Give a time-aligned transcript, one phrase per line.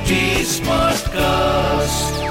[0.00, 0.60] HD
[1.08, 2.28] cast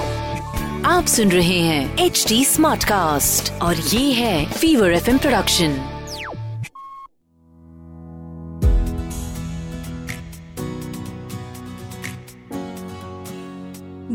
[0.86, 5.78] आप सुन रहे हैं एच डी स्मार्ट कास्ट और ये है फीवर एफ़ प्रोडक्शन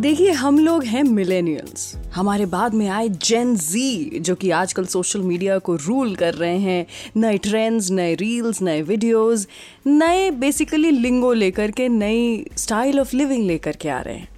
[0.01, 5.21] देखिए हम लोग हैं मिलेनियल्स हमारे बाद में आए जेन जी जो कि आजकल सोशल
[5.21, 6.87] मीडिया को रूल कर रहे हैं।
[7.17, 9.47] नए ट्रेंड्स नए रील्स नए वीडियोस
[9.87, 14.29] नए बेसिकली लिंगो लेकर के, नई स्टाइल ऑफ़ लिविंग लेकर के आ रहे हैं।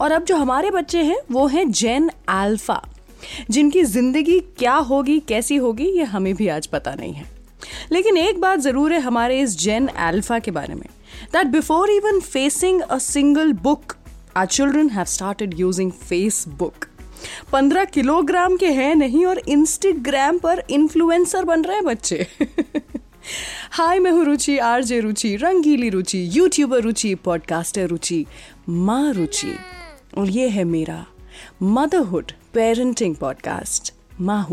[0.00, 2.80] और अब जो हमारे बच्चे हैं, वो हैं जेन अल्फ़ा
[3.50, 7.28] जिनकी ज़िंदगी क्या होगी, कैसी होगी, ये हमें भी आज पता नहीं है।
[7.92, 10.86] लेकिन एक बात ज़रूर है हमारे इस जेन अल्फ़ा के बारे में
[11.32, 13.96] that before even facing a single book
[14.36, 16.84] are children have started using Facebook
[17.52, 22.26] पंद्रह किलोग्राम के हैं नहीं और इंस्टाग्राम पर इन्फ्लुएंसर बन रहे हैं बच्चे।
[23.70, 28.26] हाय मैं हूँ रुचि आरजे रुचि, रंगीली रुचि यूट्यूबर रुचि पॉडकास्टर रुचि,
[28.68, 29.54] माँ रुचि।
[30.18, 31.06] और ये है मेरा
[31.62, 34.48] मदरहुड पेरेंटिंग पॉडकास्ट माँ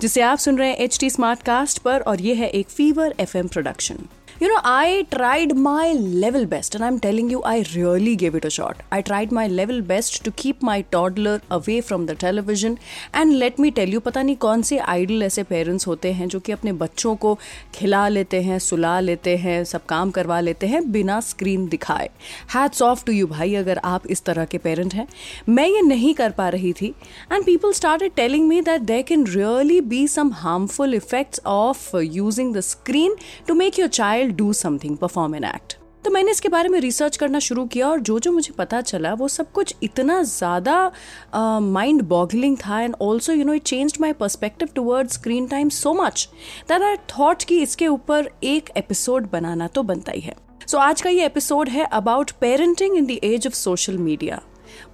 [0.00, 3.14] जिसे आप सुन रहे हैं एच टी स्मार्ट कास्ट पर और ये है एक fever
[3.20, 3.94] FM production
[4.42, 8.44] You know, I tried my level best, and I'm telling you, I really gave it
[8.44, 8.80] a shot.
[8.90, 12.76] I tried my level best to keep my toddler away from the television.
[13.14, 16.40] And let me tell you, पता नहीं कौन से idol ऐसे parents होते हैं जो
[16.40, 17.34] कि अपने बच्चों को
[17.74, 22.10] खिला लेते हैं सुला लेते हैं सब काम करवा लेते हैं बिना स्क्रीन दिखाए
[22.54, 25.06] हैट्स ऑफ़ टू यू भाई अगर आप इस तरह के पेरेंट हैं
[25.48, 26.92] मैं ये नहीं कर पा रही थी
[27.32, 32.54] and people started telling me that there can really be some harmful effects of using
[32.56, 33.16] the screen
[33.48, 37.16] to make your child do something perform an act तो मैंने इसके बारे में रिसर्च
[37.16, 42.02] करना शुरू किया और जो जो मुझे पता चला वो सब कुछ इतना ज़्यादा माइंड
[42.02, 46.28] बॉगलिंग था and also you know it change my perspective toward screen time so much
[46.68, 50.34] that I thought कि इसके ऊपर एक एपिसोड बनाना तो बनता ही है।
[50.66, 54.42] सो so, आज का ये एपिसोड है about parenting in the age of social media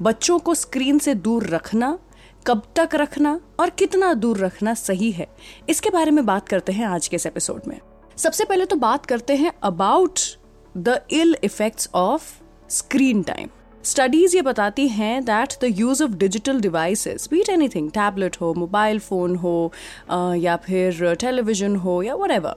[0.02, 1.98] बच्चों को स्क्रीन से दूर रखना
[2.46, 5.26] कब तक रखना और कितना दूर रखना सही है।
[5.68, 7.80] इसके बारे में बात करते हैं आज के इस एपिसोड में।
[8.18, 10.20] सबसे पहले तो बात करते हैं about
[10.74, 12.24] the ill effects of
[12.70, 13.48] screen time
[13.84, 18.98] studies ये बताती हैं that the use of digital devices be it anything tablet हो मोबाइल
[19.00, 19.54] फ़ोन हो
[20.36, 22.56] या फिर टेलीविज़न हो, या whatever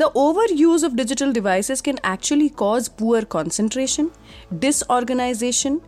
[0.00, 0.10] the
[0.52, 4.10] overuse of digital devices can actually cause poor concentration
[4.54, 5.80] disorganisation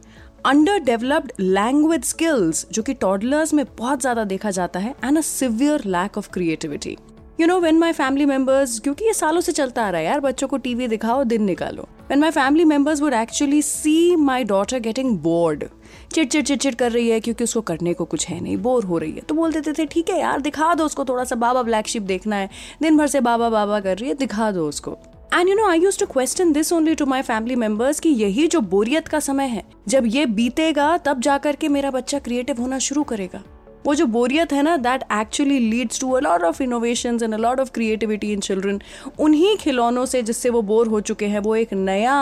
[0.85, 5.85] underdeveloped language skills जो कि टॉडलर्स में बहुत ज़्यादा देखा जाता है and a severe
[5.87, 6.97] lack of creativity
[7.41, 10.21] you know when my family members क्योंकि ये सालों से चलता आ रहा है यार,
[10.21, 14.79] बच्चों को टीवी दिखाओ, दिन निकालो। When my family members would actually see my daughter
[14.79, 15.65] getting bored
[16.15, 18.85] chit चिट चिट चिट कर रही है क्योंकि उसको करने को कुछ है नहीं बोर
[18.85, 21.37] हो रही है। तो बोल देते थे, ठीक है यार, दिखा दो उसको, थोड़ा सा
[21.37, 22.49] बाबा ब्लैक शिप देखना है।
[22.83, 24.97] दिन भर से बाबा बाबा कर रही है, दिखा दो उसको।
[25.35, 28.47] And you know I use to question this only to my family members कि यही
[28.47, 32.79] जो बोरियत का समय है, जब ये बीतेगा, तब जाकर के मेरा बच्चा क्रिएटिव होना
[32.79, 33.43] शुरू करेगा।
[33.87, 37.39] वो जो बोरियत है ना that actually leads to a lot of innovation and a
[37.39, 38.81] lot of creativity in children
[39.19, 42.17] उन्हीं खिलौनों से जिससे वो बोर हो चुके हैं, वो एक नया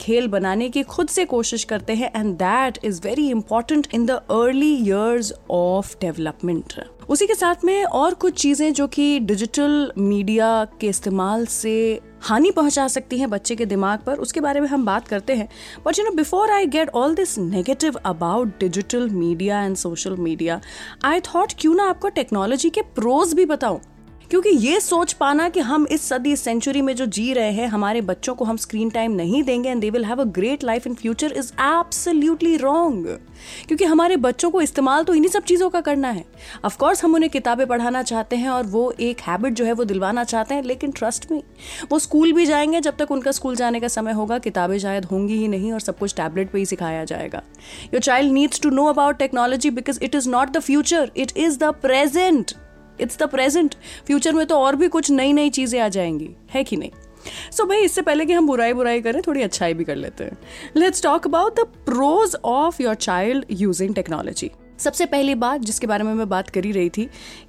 [0.00, 4.10] खेल बनाने की खुद से कोशिश करते हैं and that is very important in the
[4.10, 6.74] early years of development
[7.10, 10.48] उसी के साथ में और कुछ चीज़ें जो कि डिजिटल मीडिया
[10.80, 14.84] के इस्तेमाल से हानि पहुँचा सकती हैं बच्चे के दिमाग पर, उसके बारे में हम
[14.86, 15.48] बात करते हैं।
[15.86, 20.60] But you know before I get all this negative about digital media and social media
[21.04, 23.80] I thought क्यों ना आपको टेक्नोलॉजी के प्रोज भी बताऊँ।
[24.32, 28.00] क्योंकि ये सोच पाना कि हम इस सदी सेंचुरी में जो जी रहे हैं, हमारे
[28.00, 30.94] बच्चों को हम स्क्रीन टाइम नहीं देंगे and they will have a great life in
[30.94, 33.06] future is absolutely wrong
[33.68, 36.24] क्योंकि हमारे बच्चों को इस्तेमाल तो इन्हीं सब चीज़ों का करना है।
[36.64, 40.24] ऑफकोर्स हम उन्हें किताबें पढ़ाना चाहते हैं और वो एक हैबिट जो है वो दिलवाना
[40.24, 41.42] चाहते हैं, लेकिन ट्रस्ट में
[41.90, 45.38] वो स्कूल भी जाएँगे जब तक उनका स्कूल जाने का समय होगा, किताबें शायद होंगी
[45.38, 47.42] ही नहीं और सब कुछ टैबलेट पर ही सिखाया जाएगा।
[47.84, 51.58] Your child needs to know about technology because it is not the future it is
[51.58, 52.52] the present
[53.02, 53.74] it's the present
[54.06, 56.90] future में तो और भी कुछ नई नई चीज़ें आ जाएँगी। है कि नहीं?
[57.52, 60.24] सो so, भाई इससे पहले कि हम बुराई बुराई करें थोड़ी अच्छाई भी कर लेते
[60.24, 60.38] हैं।
[60.76, 64.50] Let's talk about the pros of your child using technology
[64.82, 67.04] सबसे पहली बात जिसके बारे में मैं बात कर ही रही थी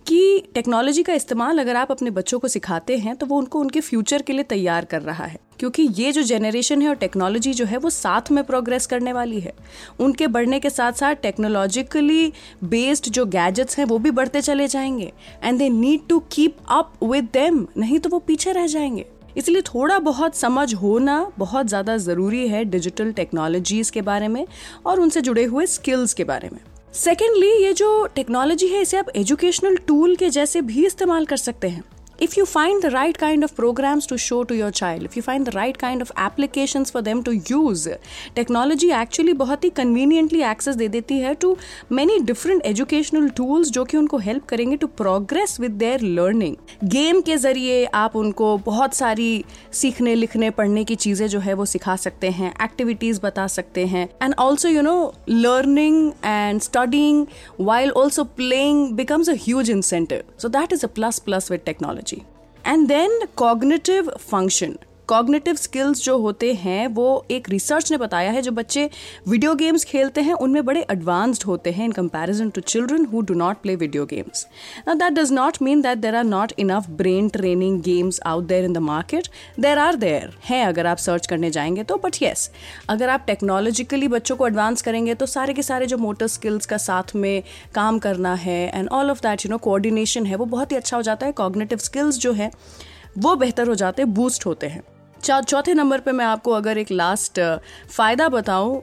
[0.07, 3.81] कि टेक्नोलॉजी का इस्तेमाल अगर आप अपने बच्चों को सिखाते हैं तो वो उनको उनके
[3.81, 7.65] फ्यूचर के लिए तैयार कर रहा है। क्योंकि ये जो जेनरेशन है और टेक्नोलॉजी जो
[7.65, 9.53] है, वो साथ में प्रोग्रेस करने वाली है।
[9.99, 12.31] उनके बढ़ने के साथ साथ टेक्नोलॉजिकली
[12.63, 15.11] बेस्ड जो गैजेट्स हैं, वो भी बढ़ते चले जाएँगे।
[15.43, 19.05] And they need to keep up with them नहीं तो वो पीछे रह जाएँगे।
[19.37, 24.45] इसलिए थोड़ा बहुत समझ होना बहुत ज़्यादा ज़रूरी है डिजिटल टेक्नोलॉजीज़ के बारे में
[24.85, 26.59] और उनसे जुड़े हुए स्किल्स के बारे में।
[26.95, 31.67] सेकेंडली ये जो टेक्नोलॉजी है, इसे आप एजुकेशनल टूल के जैसे भी इस्तेमाल कर सकते
[31.67, 31.83] हैं।
[32.20, 35.22] if you find the right kind of programs to show to your child if you
[35.22, 37.84] find the right kind of applications for them to use
[38.38, 41.50] technology actually बहुत ही conveniently access दे देती है to
[41.98, 46.56] many different educational tools जो कि उनको help करेंगे to progress with their learning
[46.96, 49.44] game के जरिए आप उनको बहुत सारी
[49.82, 54.08] सीखने लिखने पढ़ने की चीज़ें जो है वो सिखा सकते हैं एक्टिविटीज़ बता सकते हैं
[54.22, 54.96] and also you know
[55.28, 57.24] learning and studying
[57.60, 62.11] while also playing becomes a huge incentive so that is a plus plus with technology
[62.67, 64.75] And then cognitive function
[65.07, 68.89] cognitive skills जो होते हैं, वो एक रिसर्च ने बताया है, जो बच्चे
[69.27, 73.33] वीडियो गेम्स खेलते हैं, उनमें बड़े एडवांस्ड होते हैं in comparison to children who do
[73.33, 74.45] not play video games
[74.89, 78.73] that does not mean that there are not enough brain training games out there in
[78.73, 79.27] the market
[79.59, 82.49] there are there हैं अगर आप search करने जाएँगे तो but yes
[82.89, 86.77] अगर आप technologically बच्चों को एडवांस करेंगे तो सारे के सारे जो मोटर स्किल्स का
[86.77, 87.43] साथ में
[87.75, 90.97] काम करना है and all of that you know coordination है, वो बहुत ही अच्छा
[90.97, 92.51] हो जाता है कॉग्नेटिव स्किल्स जो है,
[93.17, 94.83] वो बेहतर हो जाते हैं बूस्ट होते हैं।
[95.23, 97.39] चौथे नंबर पे मैं आपको अगर एक लास्ट
[97.89, 98.81] फ़ायदा बताऊँ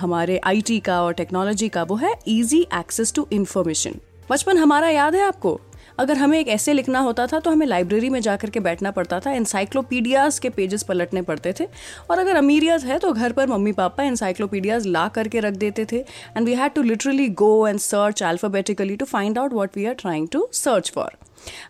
[0.00, 3.94] हमारे आईटी का और टेक्नोलॉजी का, वो है इजी एक्सेस टू इन्फॉर्मेशन
[4.30, 5.60] बचपन हमारा याद है आपको?
[5.98, 9.18] अगर हमें एक ऐसे लिखना होता था तो हमें लाइब्रेरी में जाकर के बैठना पड़ता
[9.20, 11.66] था इंसाइक्लोपीडियाज के पेजेस पलटने पड़ते थे।
[12.10, 15.98] और अगर अमीरियत है तो घर पर मम्मी पापा इंसाइक्लोपीडियाज ला करके रख देते थे।
[16.36, 19.94] And we had to literally go and search alphabetically to find out what we are
[19.94, 21.16] trying to search for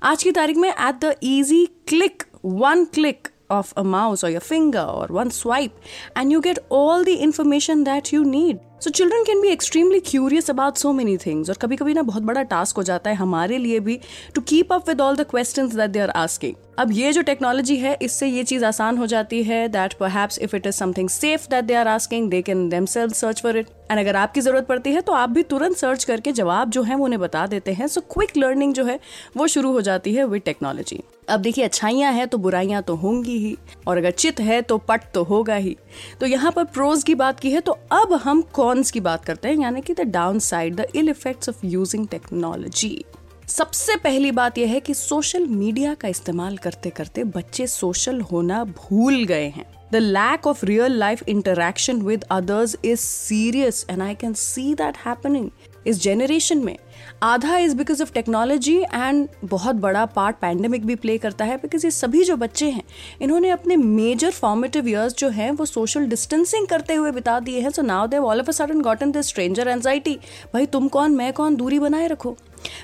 [0.03, 4.45] आज की तारीख में at the easy click one click of a mouse or your
[4.49, 8.69] finger or one swipe, and you get all the information that you need.
[8.83, 12.23] So children can be extremely curious about so many things और कभी कभी ना बहुत
[12.31, 13.99] बड़ा task हो जाता है हमारे लिए भी
[14.35, 17.77] to keep up with all the question that they are asking अब ये जो टेक्नोलॉजी
[17.77, 21.47] है, इससे ये चीज़ आसान हो जाती है that perhaps if it is something safe
[21.51, 24.93] that they are asking they can them search for it and अगर आपकी ज़रूरत पड़ती
[24.93, 27.87] है तो आप भी तुरंत सर्च करके जवाब जो है वो उन्हें बता देते हैं।
[27.87, 28.99] सो क्विक लर्निंग जो है,
[29.37, 33.39] वो शुरू हो जाती है विद टेक्नोलॉजी अब देखिए, अच्छाइयाँ हैं तो बुराइयाँ तो होंगी
[33.39, 35.77] ही, और अगर चित है तो पट तो होगा ही।
[36.21, 39.49] तो यहाँ पर प्रोज की बात की है तो अब हम कॉन्स की बात करते
[39.49, 40.11] हैं, यानी कि the
[40.41, 43.05] downside the ill effects of using technology
[43.53, 48.63] सबसे पहली बात यह है कि सोशल मीडिया का इस्तेमाल करते करते बच्चे सोशल होना
[48.67, 54.15] भूल गए हैं। The lack of real life interaction with others is serious and I
[54.15, 55.51] can see that happening
[55.87, 56.77] इस जेनरेशन में।
[57.23, 61.85] आधा is because of technology and बहुत बड़ा पार्ट पैंडेमिक भी प्ले करता है बिकॉज़
[61.87, 62.83] ये सभी जो बच्चे हैं,
[63.23, 67.71] इन्होंने अपने मेजर फॉर्मेटिव ईयर्स जो हैं, वो सोशल डिस्टेंसिंग करते हुए बिता दिए हैं।
[67.71, 70.19] So now they've all of a sudden gotten this stranger anxiety
[70.55, 72.37] भाई तुम कौन, मैं कौन, दूरी बनाए रखो।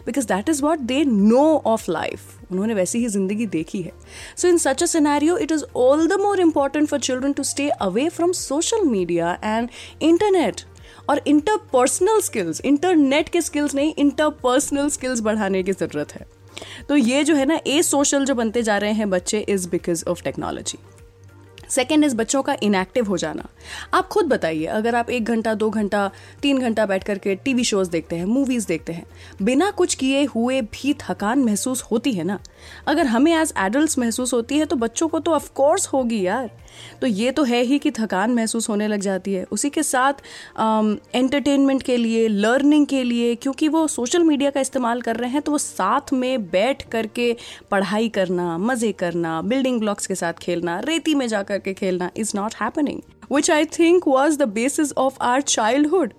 [0.07, 3.93] Because that is what they know of life उन्होंने वैसी ही ज़िंदगी देखी है।
[4.37, 7.69] So in such a scenario it is all the more important for children to stay
[7.69, 9.69] away from social media and
[10.03, 10.61] internet
[11.11, 16.27] और इंटरपर्सनल स्किल्स इंटरनेट के skills नहीं interpersonal skills बढ़ाने की ज़रूरत है।
[16.89, 20.05] तो ये जो है ना ए सोशल जो बनते जा रहे हैं बच्चे is because
[20.09, 20.79] of technology
[21.71, 23.49] second is बच्चों का इनएक्टिव हो जाना।
[23.95, 26.11] आप खुद बताइए, अगर आप एक घंटा, दो घंटा,
[26.43, 29.05] तीन घंटा बैठ करके टी वी शोज़ देखते हैं मूवीज़ देखते हैं,
[29.43, 32.39] बिना कुछ किए हुए भी थकान महसूस होती है ना?
[32.87, 36.51] अगर हमें एज एडल्ट महसूस होती है तो बच्चों को तो ऑफकोर्स होगी यार।
[37.01, 40.23] तो ये तो है ही कि थकान महसूस होने लग जाती है। उसी के साथ
[41.15, 45.43] एंटरटेनमेंट के लिए लर्निंग के लिए क्योंकि वो सोशल मीडिया का इस्तेमाल कर रहे हैं
[45.43, 47.35] तो वो साथ में बैठ करके
[47.71, 52.33] पढ़ाई करना मज़े करना बिल्डिंग ब्लॉक्स के साथ खेलना रेती में जा करके खेलना is
[52.37, 53.01] not happening
[53.33, 56.13] which I think was the basis of our childhood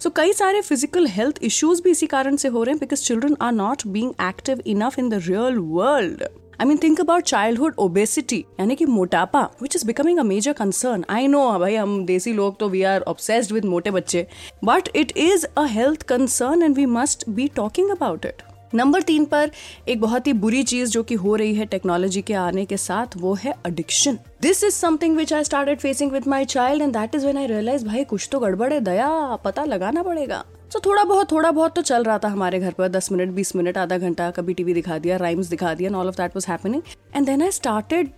[0.00, 3.02] so so, कई सारे फ़िज़िकल हेल्थ इश्यूज़ भी इसी कारण से हो रहे हैं because
[3.02, 6.24] children are not being active enough in the real world
[6.60, 11.04] I mean think about childhood obesity यानी कि मोटापा which is becoming a major concern
[11.10, 14.26] I know भाई, हम देसी लोग तो वी आर ऑब्सेस्ड विद मोटे बच्चे
[14.64, 18.42] but it is a health concern and we must be talking about it
[18.74, 19.50] number तीन पर
[19.88, 23.16] एक बहुत ही बुरी चीज़ जो कि हो रही है टेक्नोलॉजी के आने के साथ,
[23.16, 27.14] वो है addiction this is something which I started facing with my child and that
[27.14, 31.04] is when I realise भाई, कुछ तो गड़बड़ है, दया, पता लगाना पड़ेगा। तो थोड़ा
[31.04, 33.98] बहुत थोड़ा बहुत तो चल रहा था हमारे घर पर। दस मिनट, बीस मिनट, आधा
[33.98, 36.82] घंटा कभी टीवी दिखा दिया राइम्स दिखा दिया all of that was happening
[37.16, 38.10] and then I started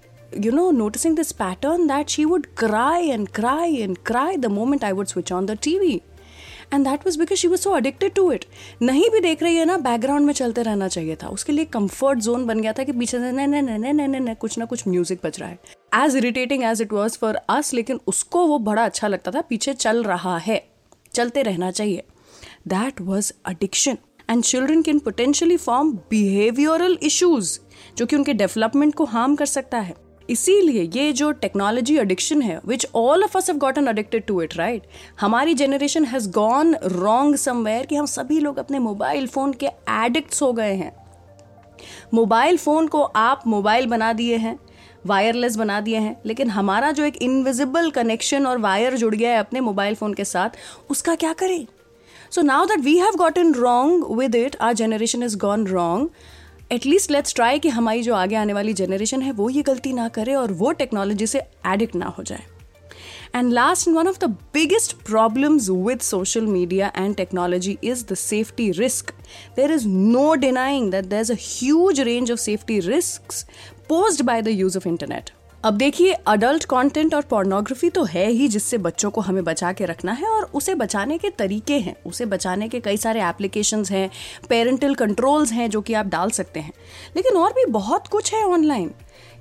[0.44, 4.86] you know, noticing this pattern that she would cry and cry and cry the moment
[4.86, 5.90] I would switch on the TV.
[6.72, 8.44] And that was because she was so addicted to it
[8.82, 12.18] नहीं भी देख रही है ना background में चलते रहना चाहिए था। उसके लिए कंफर्ट
[12.18, 14.86] जोन बन गया था कि पीछे से नहीं नहीं नहीं नहीं नहीं कुछ ना कुछ
[14.88, 15.58] म्यूज़िक बज रहा है।
[16.04, 19.74] As irritating as it was for us लेकिन उसको वो बड़ा अच्छा लगता था। पीछे
[19.74, 20.62] चल रहा है।
[21.12, 22.02] चलते रहना चाहिए।
[22.66, 23.96] That was addiction
[24.30, 27.58] and children can potentially form behavioural issues
[27.98, 29.94] जो कि उनके डेवलपमेंट को हार्म कर सकता है।
[30.28, 34.56] इसीलिए ये जो टेक्नोलॉजी एडिक्शन है which all of us have gotten addicted to it
[34.56, 34.86] right
[35.20, 39.66] हमारी generation has gone wrong somewhere कि हम सभी लोग अपने मोबाइल फ़ोन के
[39.96, 40.92] एडिक्ट्स हो गए हैं।
[42.14, 44.58] मोबाइल फ़ोन को आप मोबाइल बना दिए हैं
[45.06, 49.38] वायरलेस बना दिए हैं, लेकिन हमारा जो एक इनविजिबल कनेक्शन और वायर जुड़ गया है
[49.38, 50.50] अपने मोबाइल फ़ोन के साथ,
[50.90, 51.66] उसका क्या करें?
[52.33, 56.09] So now that we have gotten wrong with it our generation is gone wrong
[56.71, 60.07] at least let's try कि हमारी जो आगे आने वाली जनरेशन है वो ये गलती ना
[60.17, 61.41] करे और वो टेक्नोलॉजी से
[61.73, 62.43] एडिक्ट ना हो जाए
[63.33, 68.15] And last, and one of the biggest problems with social media and technology is the
[68.15, 69.13] safety risk.
[69.55, 73.45] There is no denying that there's a huge range of safety risks
[73.87, 75.31] posed by the use of internet.
[75.64, 79.84] अब देखिए adult content और pornography तो है ही जिससे बच्चों को हमें बचा के
[79.84, 84.10] रखना है और उसे बचाने के तरीके हैं। उसे बचाने के कई सारे एप्लीकेशंस हैं
[84.48, 86.72] पेरेंटल कंट्रोल्स हैं जो कि आप डाल सकते हैं।
[87.16, 88.90] लेकिन और भी बहुत कुछ है ऑनलाइन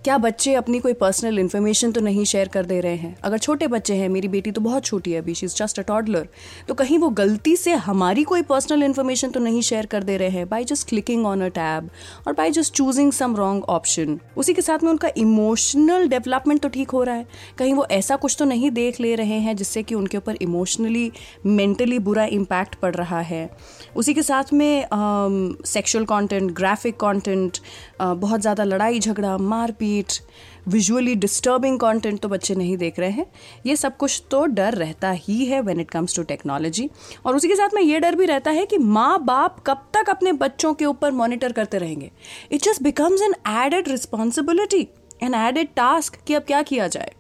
[0.03, 3.15] क्या बच्चे अपनी कोई पर्सनल इन्फॉर्मेशन तो नहीं शेयर कर दे रहे हैं?
[3.23, 5.83] अगर छोटे बच्चे हैं, मेरी बेटी तो बहुत छोटी है अभी she is just a
[5.83, 6.27] toddler
[6.67, 10.29] तो कहीं वो गलती से हमारी कोई पर्सनल इन्फॉर्मेशन तो नहीं शेयर कर दे रहे
[10.29, 10.47] हैं?
[10.49, 11.89] By just clicking on a tab
[12.27, 16.69] और by just choosing some wrong option उसी के साथ में उनका इमोशनल डेवलपमेंट तो
[16.69, 17.25] ठीक हो रहा है।
[17.57, 21.11] कहीं वो ऐसा कुछ तो नहीं देख ले रहे हैं जिससे कि उनके ऊपर इमोशनली
[21.45, 23.49] मेंटली बुरा इम्पैक्ट पड़ रहा है।
[23.95, 24.85] उसी के साथ में
[25.65, 27.57] सेक्शुअल कंटेंट ग्राफिक कंटेंट
[28.01, 29.91] बहुत ज़्यादा लड़ाई झगड़ा मारपीट
[30.67, 33.25] विजुअली डिस्टर्बिंग कंटेंट तो बच्चे नहीं देख रहे हैं।
[33.65, 36.89] ये सब कुछ तो डर रहता ही है when it comes to technology
[37.25, 40.09] और उसी के साथ में ये डर भी रहता है कि माँ बाप कब तक
[40.09, 42.11] अपने बच्चों के ऊपर मॉनिटर करते रहेंगे।
[42.51, 44.87] It just becomes an added responsibility
[45.23, 47.13] an added task कि अब क्या किया जाए।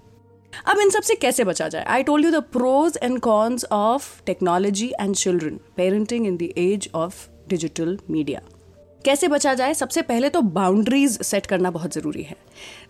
[0.67, 1.83] अब इन सबसे कैसे बचा जाए?
[1.83, 6.89] I told you the pros and cons of technology and children parenting in the age
[6.95, 8.41] of digital media
[9.05, 12.35] कैसे बचा जाए, सबसे पहले तो बाउंड्रीज सेट करना बहुत ज़रूरी है।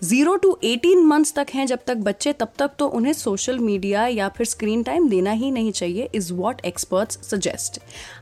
[0.03, 4.05] ज़ीरो टू एटीन मंथ्स तक हैं जब तक बच्चे, तब तक तो उन्हें सोशल मीडिया
[4.07, 7.79] या फिर स्क्रीन टाइम देना ही नहीं चाहिए is what experts suggest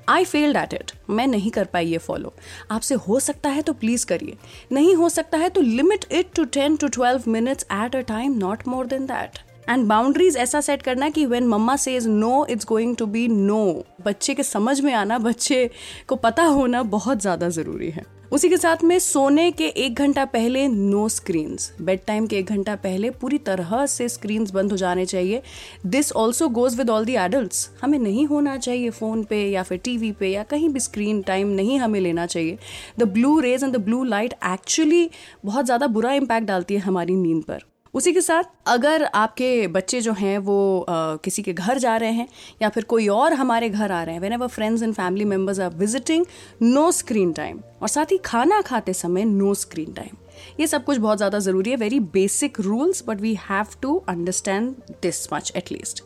[0.09, 2.33] I failed at it मैं नहीं कर पाई ये फॉलो
[2.71, 4.37] आपसे हो सकता है तो प्लीज़ करिए।
[4.71, 8.37] नहीं हो सकता है तो limit it to ten to twelve minutes at a time
[8.37, 9.39] not more than that
[9.69, 13.83] and boundaries ऐसा सेट करना कि when mama says no it's going to be no
[14.05, 15.69] बच्चे के समझ में आना, बच्चे
[16.07, 20.23] को पता होना बहुत ज़्यादा ज़रूरी है। उसी के साथ में सोने के एक घंटा
[20.25, 24.77] पहले नो स्क्रीन बेड टाइम के एक घंटा पहले पूरी तरह से स्क्रीन बंद हो
[24.77, 25.41] जाने चाहिए।
[25.85, 29.77] This also goes with all the adult हमें नहीं होना चाहिए फ़ोन पे या फिर
[29.83, 32.57] टीवी पे या कहीं भी स्क्रीन टाइम नहीं हमें लेना चाहिए।
[32.99, 35.09] The blue rays and the blue light actually
[35.45, 39.99] बहुत ज़्यादा बुरा इम्पैक्ट डालती है हमारी नींद पर। उसी के साथ अगर आपके बच्चे
[40.01, 42.27] जो हैं वो आ, किसी के घर जा रहे हैं
[42.61, 45.73] या फिर कोई और हमारे घर आ रहे हैं whenever friends and family members are
[45.75, 46.25] visiting
[46.61, 50.15] no screen time और साथ ही खाना खाते समय नो स्क्रीन टाइम
[50.59, 54.73] ये सब कुछ बहुत ज़्यादा ज़रूरी है very basic rules but we have to understand
[55.01, 56.03] this much at least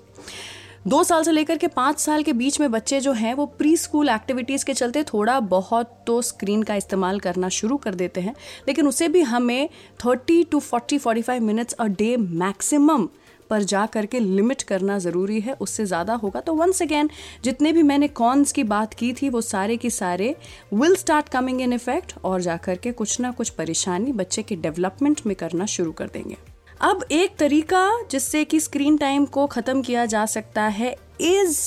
[0.85, 3.75] दो साल से लेकर के पाँच साल के बीच में बच्चे जो हैं, वो प्री
[3.77, 8.33] स्कूल एक्टिविटीज़ के चलते थोड़ा बहुत तो स्क्रीन का इस्तेमाल करना शुरू कर देते हैं।
[8.67, 9.69] लेकिन उसे भी हमें
[10.05, 13.07] thirty to forty forty five minutes a day maximum
[13.49, 17.09] पर जा करके लिमिट करना ज़रूरी है। उससे ज़्यादा होगा तो वंस अगेन
[17.43, 20.35] जितने भी मैंने कॉन्स की बात की थी, वो सारे के सारे
[20.73, 25.21] will start coming in effect और जा करके कुछ ना कुछ परेशानी बच्चे के डेवलपमेंट
[25.25, 26.37] में करना शुरू कर देंगे।
[26.81, 30.89] अब एक तरीका जिससे कि स्क्रीन टाइम को ख़त्म किया जा सकता है
[31.21, 31.59] is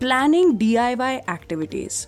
[0.00, 2.06] planning D I Y activities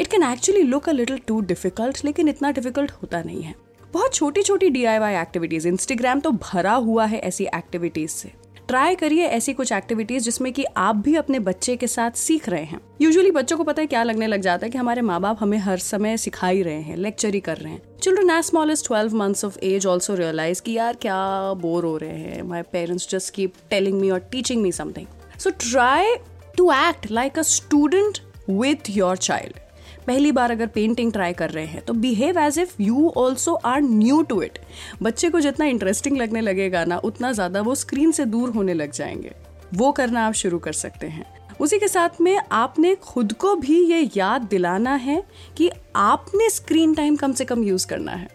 [0.00, 3.54] it can actually look a little too difficult लेकिन इतना डिफ़िकल्ट होता नहीं है।
[3.92, 8.32] बहुत छोटी छोटी D I Y activities Instagram तो भरा हुआ है ऐसी एक्टिविटीज़ से।
[8.68, 12.64] ट्राई करिए ऐसी कुछ एक्टिविटीज़ जिसमें कि आप भी अपने बच्चे के साथ सीख रहे
[12.64, 15.36] हैं। यूजुअली बच्चों को पता है क्या लगने लग जाता है कि हमारे माँ बाप
[15.40, 18.70] हमें हर समय सिखा ही रहे हैं लेक्चर ही कर रहे हैं। Children as small
[18.70, 21.16] as twelve months of age also realise कि यार क्या
[21.60, 25.06] बोर हो रहे हैं। My parents just keep telling me और teaching me something
[25.40, 26.14] so try
[26.56, 28.18] to act like a student
[28.50, 29.58] with your child
[30.06, 33.80] पहली बार अगर पेंटिंग ट्राई कर रहे हैं तो behave as if you also are
[33.80, 34.58] new to it
[35.02, 38.92] बच्चे को जितना इंटरेस्टिंग लगने लगेगा ना, उतना ज़्यादा वो स्क्रीन से दूर होने लग
[38.92, 39.32] जाएँगे।
[39.74, 41.24] वो करना आप शुरू कर सकते हैं।
[41.60, 45.22] उसी के साथ में आपने खुद को भी ये याद दिलाना है
[45.56, 48.34] कि आपने स्क्रीन टाइम कम से कम यूज़ करना है।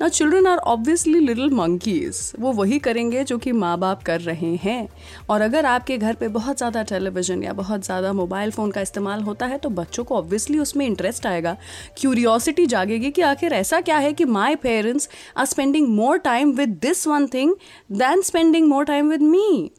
[0.00, 4.54] ना children are obviously little monkeys वो वही करेंगे जो कि माँ बाप कर रहे
[4.56, 4.88] हैं।
[5.30, 9.22] और अगर आपके घर पे बहुत ज़्यादा टेलीविज़न या बहुत ज़्यादा मोबाइल फ़ोन का इस्तेमाल
[9.22, 11.56] होता है तो बच्चों को ऑब्वियसली उसमें इंटरेस्ट आएगा।
[11.98, 16.78] क्यूरियोसिटी जागेगी कि आखिर ऐसा क्या है कि my parents are spending more time with
[16.82, 17.54] this one thing
[17.92, 19.70] than spending more time with me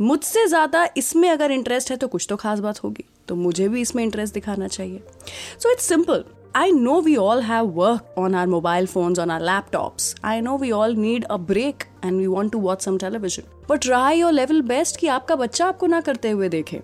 [0.00, 3.80] मुझसे ज़्यादा इसमें अगर इंटरेस्ट है तो कुछ तो खास बात होगी। तो मुझे भी
[3.80, 5.02] इसमें इंटरेस्ट दिखाना चाहिए।
[5.58, 9.42] So it's simple I know we all have work on our mobile phones, on our
[9.48, 10.06] laptops.
[10.24, 13.44] I know we all need a break and we want to watch some television.
[13.68, 16.80] But try your level best कि आपका बच्चा आपको ना करते हुए देखे।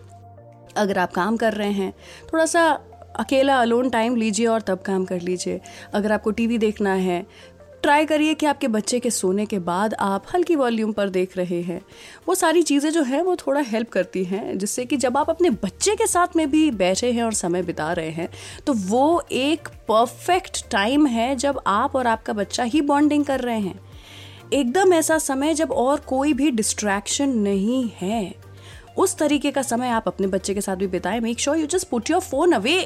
[0.76, 1.92] अगर आप काम कर रहे हैं
[2.32, 2.68] थोड़ा सा
[3.18, 5.60] अकेला अलोन टाइम लीजिए और तब काम कर लीजिए।
[5.94, 7.24] अगर आपको टीवी देखना है
[7.84, 11.60] ट्राई करिए कि आपके बच्चे के सोने के बाद आप हल्की वॉल्यूम पर देख रहे
[11.62, 11.80] हैं।
[12.28, 15.50] वो सारी चीज़ें जो हैं, वो थोड़ा हेल्प करती हैं, जिससे कि जब आप अपने
[15.62, 18.28] बच्चे के साथ में भी बैठे हैं और समय बिता रहे हैं
[18.66, 23.58] तो वो एक परफेक्ट टाइम है जब आप और आपका बच्चा ही बॉन्डिंग कर रहे
[23.58, 23.80] हैं।
[24.52, 28.34] एकदम ऐसा समय जब और कोई भी डिस्ट्रैक्शन नहीं है।
[28.96, 31.88] उस तरीके का समय आप अपने बच्चे के साथ भी बिताएँ। Make sure you just
[31.88, 32.78] put your phone away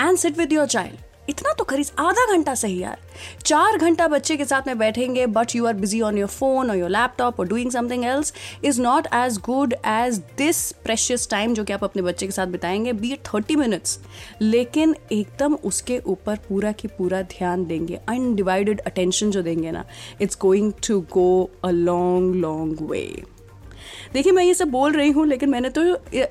[0.00, 0.98] and sit with your child
[1.28, 2.98] इतना तो करीब आधा घंटा सही यार।
[3.46, 6.76] चार घंटा बच्चे के साथ में बैठेंगे but you are busy on your phone और
[6.76, 8.32] योर लैपटॉप और doing something else
[8.64, 12.46] is not as good as this precious time जो कि आप अपने बच्चे के साथ
[12.46, 13.98] बिताएँगे बी थर्टी मिनट्स
[14.40, 19.84] लेकिन एकदम उसके ऊपर पूरा की पूरा ध्यान देंगे अनडिवाइडेड अटेंशन जो देंगे ना
[20.20, 23.02] it's going to go a long long way
[24.12, 25.82] देखिए, मैं ये सब बोल रही हूँ, लेकिन मैंने तो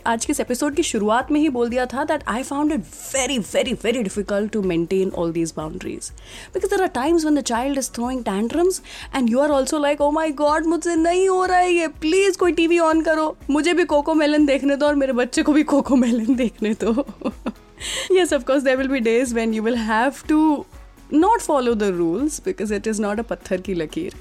[0.07, 2.79] आज के इस एपिसोड की शुरुआत में ही बोल दिया था that I found it
[3.15, 6.11] very very very difficult to maintain all these boundaries
[6.53, 8.81] because there are times when the child is throwing tantrums
[9.15, 12.37] and you are also like oh my God मुझसे नहीं हो रहा है ये। Please
[12.37, 15.63] कोई TV on करो। मुझे भी कोको मेलन देखने दो और मेरे बच्चे को भी
[15.63, 16.93] कोको मेलन देखने दो.
[18.37, 20.65] Of course, there will be days when you will have to
[21.11, 24.13] not follow the rules because it is not a पत्थर की लकीर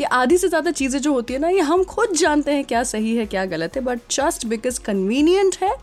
[0.00, 2.82] ये आधी से ज़्यादा चीज़ें जो होती है ना, ये हम खुद जानते हैं क्या
[2.84, 5.74] सही है, क्या गलत है बट जस्ट बिकॉज़ कन्वीनियंट है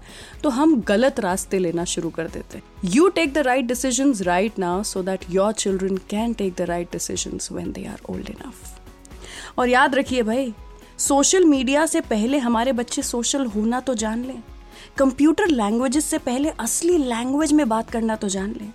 [0.43, 4.59] तो हम गलत रास्ते लेना शुरू कर देते हैं। You take the right decision right
[4.59, 9.59] now so that your children can take the right decision when they are old enough
[9.59, 10.53] और याद रखिए भाई
[10.99, 14.41] सोशल मीडिया से पहले हमारे बच्चे सोशल होना तो जान लें।
[14.97, 18.71] कंप्यूटर लैंग्वेजेस से पहले असली लैंग्वेज में बात करना तो जान लें।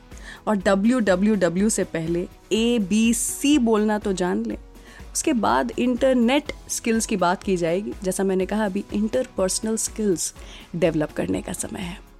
[0.48, 4.56] और डब्ल्यू डब्ल्यू डब्ल्यू से पहले ए बी सी बोलना तो जान लें।
[5.12, 10.32] उसके बाद इंटरनेट स्किल्स की बात की जाएगी जैसा मैंने कहा अभी इंटरपर्सनल स्किल्स
[10.76, 12.10] डेवलप करने का समय है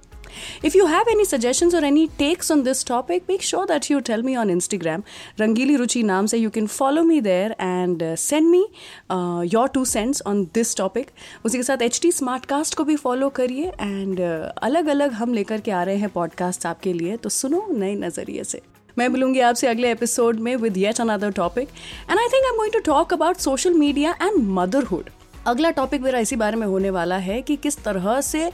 [0.63, 4.01] If you have any suggestions or any takes on this topic, make sure that you
[4.01, 5.03] tell me on Instagram.
[5.37, 8.65] Rangili Ruchi naam se you can follow me there and uh, send me
[9.09, 11.13] uh, your two cents on this topic.
[11.45, 15.61] उसी के साथ H T Smartcast को भी follow करिए and अलग अलग हम लेकर
[15.61, 18.61] के आ रहे हैं पॉडकास्ट आपके लिए तो सुनो नए नज़रिए से
[19.01, 21.69] मैं मिलूँगी आपसे अगले एपिसोड में with yet another topic
[22.09, 25.09] and I think I am going to talk about social media and motherhood
[25.47, 28.51] अगला टॉपिक मेरा इसी बारे में होने वाला है कि किस तरह से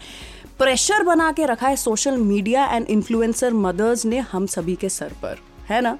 [0.59, 5.13] प्रेशर बना के रखा है social media and influencer mothers ने हम सभी के सर
[5.21, 5.37] पर।
[5.69, 5.97] है ना?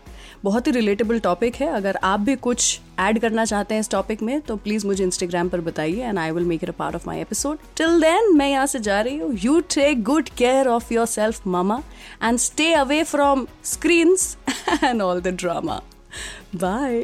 [0.48, 4.22] बहुत ही रिलेटेबल टॉपिक है। अगर आप भी कुछ ऐड करना चाहते हैं इस टॉपिक
[4.24, 7.08] में तो प्लीज़ मुझे इंस्टाग्राम पर बताइए and I will make it a part of
[7.08, 10.94] my episode till then मैं यहाँ से जा रही हूँ। You take good care of
[11.08, 11.82] yourself mama
[12.24, 14.16] and stay away from screen
[14.84, 15.82] and all the drama
[16.56, 17.04] bye